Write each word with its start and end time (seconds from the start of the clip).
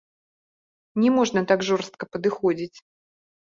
Не 1.03 1.11
можна 1.19 1.39
так 1.53 1.59
жорстка 1.69 2.11
падыходзіць. 2.13 2.77